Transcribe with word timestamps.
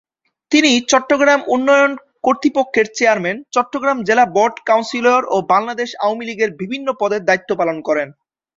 তিনি 0.51 0.71
চট্টগ্রাম 0.91 1.39
উন্নয়ন 1.47 1.91
কর্তৃপক্ষের 2.25 2.87
চেয়ারম্যান, 2.97 3.37
চট্টগ্রাম 3.55 3.97
জেলা 4.07 4.25
বোর্ড 4.35 4.55
কাউন্সিলর 4.69 5.21
ও 5.27 5.37
বাংলাদেশ 5.53 5.89
আওয়ামী 6.03 6.23
লীগের 6.29 6.51
বিভিন্ন 6.61 6.87
পদে 7.01 7.17
দায়িত্ব 7.27 7.49
পালন 7.59 7.77
করেন। 7.87 8.07